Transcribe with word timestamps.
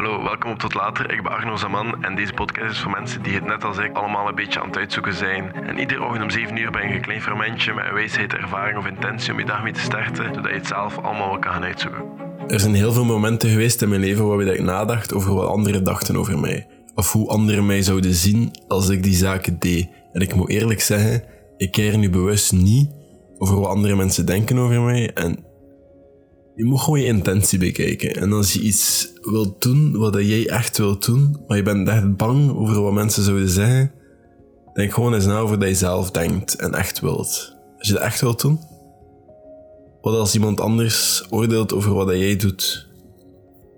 Hallo, 0.00 0.22
welkom 0.22 0.50
op 0.50 0.58
Tot 0.58 0.74
Later. 0.74 1.12
Ik 1.12 1.22
ben 1.22 1.32
Arno 1.32 1.56
Zaman 1.56 2.04
en 2.04 2.14
deze 2.14 2.32
podcast 2.32 2.70
is 2.70 2.78
voor 2.78 2.90
mensen 2.90 3.22
die 3.22 3.34
het 3.34 3.44
net 3.44 3.64
als 3.64 3.78
ik 3.78 3.96
allemaal 3.96 4.28
een 4.28 4.34
beetje 4.34 4.60
aan 4.60 4.66
het 4.66 4.76
uitzoeken 4.76 5.14
zijn. 5.14 5.52
En 5.52 5.78
iedere 5.78 6.04
ochtend 6.04 6.22
om 6.22 6.30
7 6.30 6.56
uur 6.56 6.70
ben 6.70 6.88
je 6.88 6.94
een 6.94 7.00
klein 7.00 7.22
fermentje 7.22 7.74
met 7.74 7.92
wijsheid, 7.92 8.34
ervaring 8.34 8.78
of 8.78 8.86
intentie 8.86 9.32
om 9.32 9.38
je 9.38 9.44
dag 9.44 9.62
mee 9.62 9.72
te 9.72 9.80
starten, 9.80 10.34
zodat 10.34 10.50
je 10.50 10.56
het 10.56 10.66
zelf 10.66 10.98
allemaal 10.98 11.28
wel 11.28 11.38
kan 11.38 11.52
gaan 11.52 11.64
uitzoeken. 11.64 12.04
Er 12.48 12.60
zijn 12.60 12.74
heel 12.74 12.92
veel 12.92 13.04
momenten 13.04 13.50
geweest 13.50 13.82
in 13.82 13.88
mijn 13.88 14.00
leven 14.00 14.26
waarbij 14.26 14.54
ik 14.54 14.62
nadacht 14.62 15.14
over 15.14 15.34
wat 15.34 15.48
anderen 15.48 15.84
dachten 15.84 16.16
over 16.16 16.38
mij. 16.38 16.66
Of 16.94 17.12
hoe 17.12 17.28
anderen 17.28 17.66
mij 17.66 17.82
zouden 17.82 18.14
zien 18.14 18.50
als 18.68 18.88
ik 18.88 19.02
die 19.02 19.14
zaken 19.14 19.58
deed. 19.58 19.88
En 20.12 20.20
ik 20.20 20.34
moet 20.34 20.48
eerlijk 20.48 20.80
zeggen, 20.80 21.22
ik 21.56 21.70
keer 21.70 21.98
nu 21.98 22.10
bewust 22.10 22.52
niet 22.52 22.90
over 23.38 23.60
wat 23.60 23.70
andere 23.70 23.96
mensen 23.96 24.26
denken 24.26 24.58
over 24.58 24.80
mij. 24.80 25.10
En 25.12 25.49
je 26.60 26.66
moet 26.66 26.80
gewoon 26.80 27.00
je 27.00 27.06
intentie 27.06 27.58
bekijken. 27.58 28.14
En 28.14 28.32
als 28.32 28.52
je 28.52 28.60
iets 28.60 29.12
wilt 29.22 29.62
doen 29.62 29.96
wat 29.96 30.14
jij 30.14 30.48
echt 30.48 30.78
wilt 30.78 31.04
doen, 31.04 31.36
maar 31.46 31.56
je 31.56 31.62
bent 31.62 31.88
echt 31.88 32.16
bang 32.16 32.56
over 32.56 32.82
wat 32.82 32.92
mensen 32.92 33.22
zouden 33.22 33.48
zeggen, 33.48 33.92
denk 34.72 34.92
gewoon 34.92 35.14
eens 35.14 35.26
na 35.26 35.38
over 35.38 35.58
dat 35.58 35.68
je 35.68 35.74
zelf 35.74 36.10
denkt 36.10 36.54
en 36.54 36.74
echt 36.74 37.00
wilt. 37.00 37.56
Als 37.78 37.88
je 37.88 37.92
dat 37.92 38.02
echt 38.02 38.20
wilt 38.20 38.40
doen, 38.40 38.60
wat 40.00 40.14
als 40.14 40.34
iemand 40.34 40.60
anders 40.60 41.24
oordeelt 41.30 41.72
over 41.72 41.94
wat 41.94 42.08
jij 42.08 42.36
doet? 42.36 42.88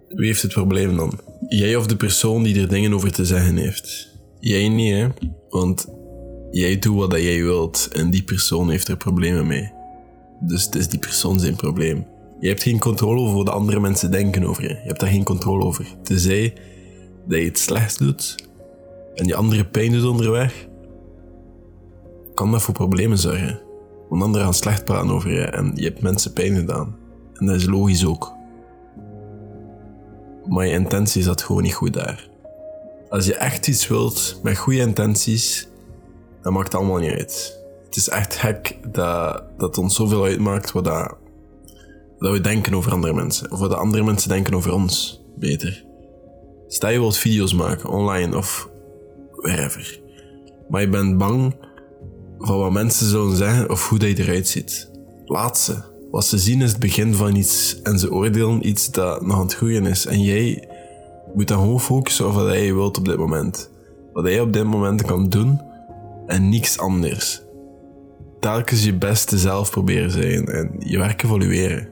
Wie 0.08 0.26
heeft 0.26 0.42
het 0.42 0.52
probleem 0.52 0.96
dan? 0.96 1.20
Jij 1.48 1.76
of 1.76 1.86
de 1.86 1.96
persoon 1.96 2.42
die 2.42 2.60
er 2.60 2.68
dingen 2.68 2.94
over 2.94 3.12
te 3.12 3.24
zeggen 3.24 3.56
heeft? 3.56 4.08
Jij 4.40 4.68
niet, 4.68 4.92
hè? 4.92 5.08
Want 5.48 5.86
jij 6.50 6.78
doet 6.78 6.96
wat 6.96 7.12
jij 7.12 7.42
wilt 7.42 7.88
en 7.92 8.10
die 8.10 8.22
persoon 8.22 8.70
heeft 8.70 8.88
er 8.88 8.96
problemen 8.96 9.46
mee. 9.46 9.72
Dus 10.40 10.64
het 10.64 10.74
is 10.74 10.88
die 10.88 10.98
persoon 10.98 11.40
zijn 11.40 11.56
probleem. 11.56 12.11
Je 12.42 12.48
hebt 12.48 12.62
geen 12.62 12.78
controle 12.78 13.20
over 13.20 13.36
wat 13.36 13.46
de 13.46 13.52
andere 13.52 13.80
mensen 13.80 14.10
denken 14.10 14.44
over 14.44 14.62
je. 14.62 14.68
Je 14.68 14.80
hebt 14.84 15.00
daar 15.00 15.08
geen 15.08 15.24
controle 15.24 15.64
over. 15.64 15.86
Tenzij 16.02 16.54
dat 17.26 17.38
je 17.38 17.44
het 17.44 17.58
slecht 17.58 17.98
doet 17.98 18.48
en 19.14 19.26
je 19.26 19.34
andere 19.34 19.64
pijn 19.64 19.92
doet 19.92 20.04
onderweg, 20.04 20.68
kan 22.34 22.50
dat 22.50 22.62
voor 22.62 22.74
problemen 22.74 23.18
zorgen. 23.18 23.60
Want 24.08 24.22
anderen 24.22 24.44
gaan 24.44 24.54
slecht 24.54 24.84
praten 24.84 25.10
over 25.10 25.32
je 25.32 25.40
en 25.40 25.72
je 25.74 25.84
hebt 25.84 26.02
mensen 26.02 26.32
pijn 26.32 26.54
gedaan. 26.54 26.96
En 27.34 27.46
dat 27.46 27.56
is 27.56 27.66
logisch 27.66 28.06
ook. 28.06 28.32
Maar 30.48 30.66
je 30.66 30.72
intentie 30.72 31.22
zat 31.22 31.42
gewoon 31.42 31.62
niet 31.62 31.74
goed 31.74 31.92
daar. 31.92 32.28
Als 33.08 33.26
je 33.26 33.34
echt 33.34 33.66
iets 33.66 33.88
wilt 33.88 34.40
met 34.42 34.56
goede 34.58 34.80
intenties, 34.80 35.68
dan 36.42 36.52
maakt 36.52 36.72
het 36.72 36.74
allemaal 36.74 36.98
niet 36.98 37.12
uit. 37.12 37.62
Het 37.84 37.96
is 37.96 38.08
echt 38.08 38.36
gek 38.36 38.78
dat, 38.92 39.42
dat 39.58 39.78
ons 39.78 39.94
zoveel 39.94 40.24
uitmaakt 40.24 40.72
wat, 40.72 40.84
dat, 40.84 41.16
dat 42.22 42.32
we 42.32 42.40
denken 42.40 42.74
over 42.74 42.92
andere 42.92 43.14
mensen. 43.14 43.52
Of 43.52 43.58
wat 43.58 43.70
de 43.70 43.76
andere 43.76 44.02
mensen 44.02 44.28
denken 44.28 44.54
over 44.54 44.72
ons. 44.72 45.22
Beter. 45.36 45.84
Stel 46.68 46.90
je 46.90 46.98
wilt 46.98 47.16
video's 47.16 47.54
maken, 47.54 47.88
online 47.88 48.36
of 48.36 48.68
wherever. 49.30 50.00
Maar 50.68 50.80
je 50.80 50.88
bent 50.88 51.18
bang 51.18 51.54
van 52.38 52.58
wat 52.58 52.72
mensen 52.72 53.06
zullen 53.06 53.36
zeggen 53.36 53.70
of 53.70 53.88
hoe 53.88 53.98
dat 53.98 54.18
eruit 54.18 54.48
ziet. 54.48 54.90
Laat 55.24 55.58
ze. 55.58 55.76
Wat 56.10 56.24
ze 56.24 56.38
zien 56.38 56.62
is 56.62 56.70
het 56.70 56.80
begin 56.80 57.14
van 57.14 57.34
iets 57.34 57.82
en 57.82 57.98
ze 57.98 58.12
oordelen 58.12 58.68
iets 58.68 58.90
dat 58.90 59.26
nog 59.26 59.36
aan 59.36 59.42
het 59.42 59.54
groeien 59.54 59.86
is. 59.86 60.06
En 60.06 60.22
jij 60.22 60.68
moet 61.34 61.48
dan 61.48 61.58
gewoon 61.58 61.80
focussen 61.80 62.26
op 62.26 62.32
wat 62.32 62.52
jij 62.52 62.74
wilt 62.74 62.98
op 62.98 63.04
dit 63.04 63.16
moment. 63.16 63.70
Wat 64.12 64.24
jij 64.24 64.40
op 64.40 64.52
dit 64.52 64.64
moment 64.64 65.02
kan 65.02 65.28
doen 65.28 65.60
en 66.26 66.48
niks 66.48 66.78
anders. 66.78 67.42
Telkens 68.40 68.84
je 68.84 68.94
beste 68.94 69.38
zelf 69.38 69.70
proberen 69.70 70.10
zijn 70.10 70.46
en 70.46 70.70
je 70.78 70.98
werk 70.98 71.22
evolueren. 71.22 71.91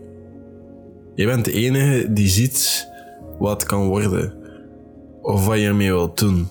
Je 1.21 1.27
bent 1.27 1.45
de 1.45 1.53
enige 1.53 2.13
die 2.13 2.29
ziet 2.29 2.89
wat 3.39 3.65
kan 3.65 3.87
worden, 3.87 4.35
of 5.23 5.47
wat 5.47 5.59
je 5.59 5.67
ermee 5.67 5.93
wilt 5.93 6.19
doen, 6.19 6.49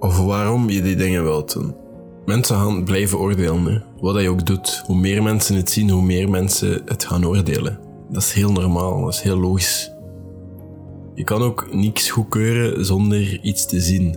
of 0.00 0.24
waarom 0.24 0.70
je 0.70 0.82
die 0.82 0.96
dingen 0.96 1.22
wilt 1.22 1.52
doen. 1.52 1.74
Mensen 2.26 2.56
gaan 2.56 2.84
blijven 2.84 3.18
oordelen, 3.18 3.84
wat 4.00 4.20
je 4.20 4.28
ook 4.28 4.46
doet. 4.46 4.82
Hoe 4.86 4.96
meer 4.96 5.22
mensen 5.22 5.56
het 5.56 5.70
zien, 5.70 5.90
hoe 5.90 6.02
meer 6.02 6.30
mensen 6.30 6.82
het 6.84 7.04
gaan 7.04 7.26
oordelen. 7.26 7.78
Dat 8.10 8.22
is 8.22 8.32
heel 8.32 8.52
normaal, 8.52 9.04
dat 9.04 9.14
is 9.14 9.20
heel 9.20 9.38
logisch. 9.38 9.92
Je 11.14 11.24
kan 11.24 11.42
ook 11.42 11.74
niks 11.74 12.10
goedkeuren 12.10 12.86
zonder 12.86 13.40
iets 13.42 13.66
te 13.66 13.80
zien. 13.80 14.16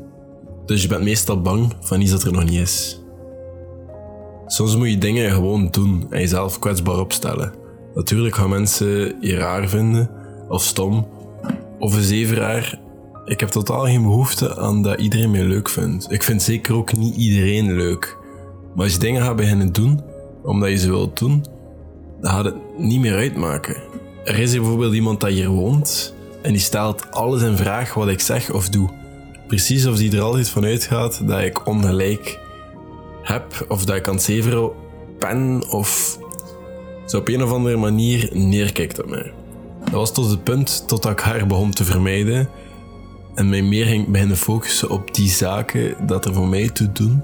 Dus 0.66 0.82
je 0.82 0.88
bent 0.88 1.04
meestal 1.04 1.42
bang 1.42 1.74
van 1.80 2.02
iets 2.02 2.12
dat 2.12 2.24
er 2.24 2.32
nog 2.32 2.44
niet 2.44 2.60
is. 2.60 3.02
Soms 4.46 4.76
moet 4.76 4.90
je 4.90 4.98
dingen 4.98 5.32
gewoon 5.32 5.68
doen 5.72 6.08
en 6.10 6.20
jezelf 6.20 6.60
kwetsbaar 6.60 7.00
opstellen. 7.00 7.68
Natuurlijk 8.00 8.36
gaan 8.36 8.50
mensen 8.50 9.16
je 9.20 9.36
raar 9.36 9.68
vinden, 9.68 10.10
of 10.48 10.64
stom, 10.64 11.08
of 11.80 11.96
een 11.96 12.04
zeven 12.04 12.38
raar. 12.38 12.80
Ik 13.26 13.40
heb 13.40 13.50
totaal 13.50 13.86
geen 13.86 14.02
behoefte 14.02 14.58
aan 14.58 14.82
dat 14.82 15.00
iedereen 15.00 15.32
mij 15.32 15.44
leuk 15.44 15.70
vindt. 15.70 16.12
Ik 16.12 16.24
vind 16.24 16.42
zeker 16.42 16.76
ook 16.76 16.98
niet 16.98 17.16
iedereen 17.16 17.74
leuk. 17.74 18.18
Maar 18.76 18.84
als 18.84 18.94
je 18.94 19.00
dingen 19.00 19.22
gaat 19.22 19.36
beginnen 19.36 19.74
doen, 19.74 20.02
omdat 20.44 20.70
je 20.70 20.78
ze 20.78 20.90
wilt 20.90 21.20
doen, 21.20 21.46
dan 22.22 22.32
gaat 22.32 22.46
het 22.46 22.56
niet 22.78 23.00
meer 23.00 23.16
uitmaken. 23.16 23.76
Er 24.24 24.40
is 24.40 24.52
hier 24.52 24.62
bijvoorbeeld 24.62 24.94
iemand 24.94 25.20
dat 25.20 25.30
hier 25.30 25.50
woont 25.50 26.16
en 26.42 26.52
die 26.52 26.62
stelt 26.62 27.12
alles 27.12 27.42
in 27.42 27.58
vraag 27.58 27.94
wat 27.94 28.08
ik 28.08 28.20
zeg 28.20 28.52
of 28.52 28.70
doe. 28.70 28.90
Precies 29.48 29.86
of 29.86 29.98
die 29.98 30.16
er 30.16 30.22
altijd 30.22 30.50
van 30.50 30.64
uitgaat 30.64 31.28
dat 31.28 31.42
ik 31.42 31.68
ongelijk 31.68 32.40
heb 33.22 33.66
of 33.68 33.86
dat 33.86 33.96
ik 33.96 34.08
aan 34.08 34.14
het 34.14 34.24
zeveren 34.24 34.72
ben 35.18 35.64
of 35.70 36.20
zo 37.10 37.18
op 37.18 37.28
een 37.28 37.44
of 37.44 37.52
andere 37.52 37.78
manier 37.78 38.30
neerkijkt 38.34 39.02
op 39.02 39.10
mij. 39.10 39.32
Dat 39.84 39.94
was 39.94 40.14
tot 40.14 40.30
het 40.30 40.44
punt 40.44 40.84
totdat 40.88 41.12
ik 41.12 41.20
haar 41.20 41.48
begon 41.48 41.72
te 41.72 41.84
vermijden 41.84 42.50
en 43.36 43.50
mij 43.50 43.62
meer 43.62 43.86
ging 43.86 44.08
beginnen 44.08 44.38
focussen 44.38 44.90
op 44.90 45.16
die 45.16 45.30
zaken 45.30 46.08
dat 46.08 46.26
er 46.26 46.34
voor 46.34 46.48
mij 46.48 46.70
toe 46.70 46.92
doen. 46.92 47.24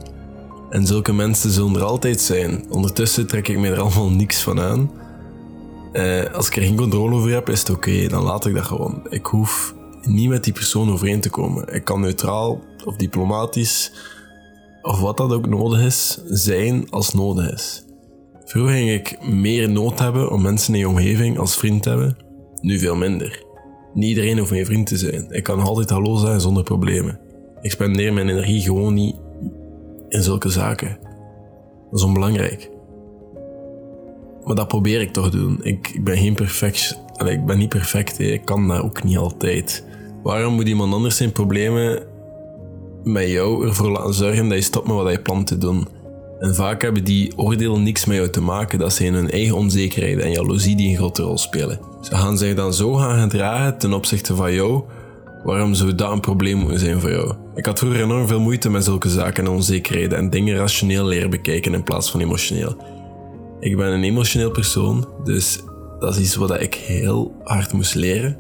En 0.69 0.85
zulke 0.85 1.13
mensen 1.13 1.51
zullen 1.51 1.75
er 1.75 1.83
altijd 1.83 2.21
zijn. 2.21 2.65
Ondertussen 2.69 3.27
trek 3.27 3.47
ik 3.47 3.59
mij 3.59 3.71
er 3.71 3.79
allemaal 3.79 4.09
niks 4.09 4.43
van 4.43 4.59
aan. 4.59 4.91
Eh, 5.91 6.33
als 6.33 6.47
ik 6.47 6.55
er 6.55 6.61
geen 6.61 6.75
controle 6.75 7.15
over 7.15 7.31
heb, 7.31 7.49
is 7.49 7.59
het 7.59 7.69
oké, 7.69 8.07
dan 8.07 8.23
laat 8.23 8.45
ik 8.45 8.53
dat 8.53 8.65
gewoon. 8.65 9.01
Ik 9.09 9.25
hoef 9.25 9.75
niet 10.01 10.29
met 10.29 10.43
die 10.43 10.53
persoon 10.53 10.91
overeen 10.91 11.21
te 11.21 11.29
komen. 11.29 11.73
Ik 11.73 11.85
kan 11.85 12.01
neutraal 12.01 12.63
of 12.85 12.95
diplomatisch, 12.95 13.91
of 14.81 14.99
wat 14.99 15.17
dat 15.17 15.33
ook 15.33 15.47
nodig 15.47 15.81
is, 15.81 16.19
zijn 16.25 16.89
als 16.89 17.13
nodig 17.13 17.53
is. 17.53 17.84
Vroeger 18.45 18.73
ging 18.73 18.89
ik 18.89 19.17
meer 19.27 19.69
nood 19.69 19.99
hebben 19.99 20.31
om 20.31 20.41
mensen 20.41 20.73
in 20.73 20.79
je 20.79 20.89
omgeving 20.89 21.37
als 21.37 21.57
vriend 21.57 21.83
te 21.83 21.89
hebben, 21.89 22.17
nu 22.61 22.79
veel 22.79 22.95
minder. 22.95 23.43
Niet 23.93 24.09
iedereen 24.09 24.37
hoeft 24.37 24.51
mijn 24.51 24.65
vriend 24.65 24.87
te 24.87 24.97
zijn. 24.97 25.25
Ik 25.29 25.43
kan 25.43 25.59
altijd 25.59 25.89
hallo 25.89 26.15
zijn 26.15 26.39
zonder 26.41 26.63
problemen. 26.63 27.19
Ik 27.61 27.71
spendeer 27.71 28.13
mijn 28.13 28.29
energie 28.29 28.61
gewoon 28.61 28.93
niet 28.93 29.15
in 30.09 30.23
zulke 30.23 30.49
zaken. 30.49 30.97
Dat 31.89 31.99
is 31.99 32.05
onbelangrijk. 32.05 32.69
Maar 34.43 34.55
dat 34.55 34.67
probeer 34.67 35.01
ik 35.01 35.13
toch 35.13 35.29
te 35.29 35.37
doen. 35.37 35.59
Ik, 35.63 35.87
ik 35.87 36.03
ben 36.03 36.17
geen 36.17 36.33
perfect. 36.33 37.01
Ik 37.25 37.45
ben 37.45 37.57
niet 37.57 37.69
perfect. 37.69 38.19
Ik 38.19 38.45
kan 38.45 38.67
dat 38.67 38.81
ook 38.81 39.03
niet 39.03 39.17
altijd. 39.17 39.85
Waarom 40.23 40.53
moet 40.53 40.67
iemand 40.67 40.93
anders 40.93 41.17
zijn 41.17 41.31
problemen 41.31 42.03
met 43.03 43.27
jou 43.27 43.67
ervoor 43.67 43.89
laten 43.89 44.13
zorgen 44.13 44.49
dat 44.49 44.57
je 44.57 44.63
stopt 44.63 44.87
met 44.87 44.95
wat 44.95 45.11
je 45.11 45.21
plant 45.21 45.47
te 45.47 45.57
doen? 45.57 45.87
En 46.45 46.55
vaak 46.55 46.81
hebben 46.81 47.03
die 47.03 47.37
oordelen 47.37 47.83
niks 47.83 48.05
met 48.05 48.17
jou 48.17 48.29
te 48.29 48.41
maken. 48.41 48.79
Dat 48.79 48.93
zijn 48.93 49.13
hun 49.13 49.31
eigen 49.31 49.55
onzekerheid 49.55 50.19
en 50.19 50.31
jaloezie 50.31 50.75
die 50.75 50.89
een 50.89 50.95
grote 50.95 51.21
rol 51.21 51.37
spelen. 51.37 51.79
Ze 52.01 52.15
gaan 52.15 52.37
zich 52.37 52.55
dan 52.55 52.73
zo 52.73 52.93
gaan 52.93 53.19
gedragen 53.19 53.77
ten 53.77 53.93
opzichte 53.93 54.35
van 54.35 54.53
jou. 54.53 54.83
Waarom 55.43 55.73
zou 55.73 55.95
dat 55.95 56.11
een 56.11 56.19
probleem 56.19 56.57
moeten 56.57 56.79
zijn 56.79 56.99
voor 56.99 57.11
jou? 57.11 57.33
Ik 57.55 57.65
had 57.65 57.79
vroeger 57.79 58.01
enorm 58.01 58.27
veel 58.27 58.39
moeite 58.39 58.69
met 58.69 58.83
zulke 58.83 59.09
zaken 59.09 59.45
en 59.45 59.51
onzekerheden 59.51 60.17
en 60.17 60.29
dingen 60.29 60.55
rationeel 60.55 61.05
leren 61.05 61.29
bekijken 61.29 61.73
in 61.73 61.83
plaats 61.83 62.11
van 62.11 62.19
emotioneel. 62.21 62.77
Ik 63.59 63.77
ben 63.77 63.87
een 63.87 64.03
emotioneel 64.03 64.51
persoon, 64.51 65.07
dus 65.23 65.59
dat 65.99 66.15
is 66.15 66.21
iets 66.21 66.35
wat 66.35 66.61
ik 66.61 66.73
heel 66.73 67.35
hard 67.43 67.73
moest 67.73 67.95
leren. 67.95 68.37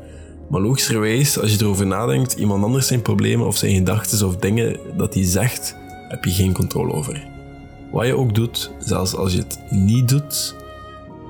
Maar 0.49 0.61
logischerwijs, 0.61 1.39
als 1.39 1.51
je 1.51 1.61
erover 1.61 1.87
nadenkt, 1.87 2.33
iemand 2.33 2.63
anders 2.63 2.87
zijn 2.87 3.01
problemen 3.01 3.47
of 3.47 3.57
zijn 3.57 3.75
gedachten 3.75 4.27
of 4.27 4.35
dingen 4.35 4.79
dat 4.97 5.13
hij 5.13 5.23
zegt, 5.23 5.75
heb 6.07 6.23
je 6.23 6.31
geen 6.31 6.53
controle 6.53 6.93
over. 6.93 7.33
Wat 7.91 8.05
je 8.05 8.17
ook 8.17 8.35
doet, 8.35 8.71
zelfs 8.79 9.15
als 9.15 9.33
je 9.33 9.37
het 9.37 9.59
niet 9.69 10.09
doet, 10.09 10.55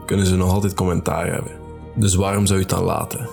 kunnen 0.06 0.25
ze 0.25 0.36
nog 0.36 0.52
altijd 0.52 0.74
commentaar 0.74 1.34
hebben. 1.34 1.52
Dus 1.96 2.16
waarom 2.16 2.46
zou 2.46 2.60
je 2.60 2.66
het 2.66 2.75
dan 2.75 2.84
laten? 2.84 3.30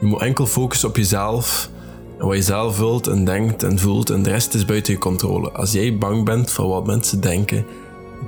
Je 0.00 0.06
moet 0.06 0.20
enkel 0.20 0.46
focussen 0.46 0.88
op 0.88 0.96
jezelf 0.96 1.70
en 2.18 2.26
wat 2.26 2.36
je 2.36 2.42
zelf 2.42 2.78
wilt 2.78 3.06
en 3.06 3.24
denkt 3.24 3.62
en 3.62 3.78
voelt 3.78 4.10
en 4.10 4.22
de 4.22 4.30
rest 4.30 4.54
is 4.54 4.64
buiten 4.64 4.92
je 4.92 4.98
controle. 4.98 5.50
Als 5.50 5.72
jij 5.72 5.98
bang 5.98 6.24
bent 6.24 6.50
voor 6.50 6.68
wat 6.68 6.86
mensen 6.86 7.20
denken, 7.20 7.66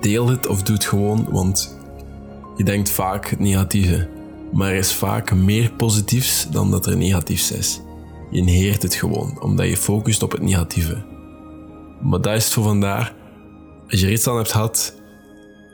deel 0.00 0.28
het 0.28 0.46
of 0.46 0.62
doe 0.62 0.75
het 0.75 0.84
gewoon, 0.84 1.26
want 1.31 1.78
je 2.56 2.64
denkt 2.64 2.90
vaak 2.90 3.28
het 3.28 3.38
negatieve. 3.38 4.08
Maar 4.52 4.70
er 4.70 4.76
is 4.76 4.93
vaak 4.93 5.34
meer 5.34 5.72
positiefs 5.72 6.49
dan 6.50 6.70
dat 6.70 6.87
er 6.87 6.96
negatiefs 6.96 7.52
is. 7.52 7.81
Je 8.31 8.43
negeert 8.43 8.82
het 8.82 8.94
gewoon, 8.94 9.40
omdat 9.40 9.69
je 9.69 9.76
focust 9.76 10.22
op 10.22 10.32
het 10.32 10.43
negatieve. 10.43 11.02
Maar 12.00 12.20
dat 12.20 12.34
is 12.34 12.44
het 12.44 12.52
voor 12.52 12.64
vandaag. 12.64 13.12
Als 13.90 14.00
je 14.00 14.06
er 14.06 14.12
iets 14.12 14.26
aan 14.26 14.37
hebt 14.37 14.52
gehad, 14.52 14.94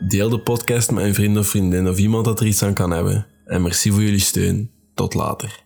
deel 0.08 0.28
de 0.28 0.38
podcast 0.38 0.90
met 0.90 1.04
een 1.04 1.14
vriend 1.14 1.38
of 1.38 1.46
vriendin 1.46 1.88
of 1.88 1.98
iemand 1.98 2.24
dat 2.24 2.40
er 2.40 2.46
iets 2.46 2.62
aan 2.62 2.74
kan 2.74 2.90
hebben. 2.90 3.26
En 3.44 3.62
merci 3.62 3.90
voor 3.90 4.02
jullie 4.02 4.18
steun. 4.18 4.70
Tot 4.94 5.14
later. 5.14 5.65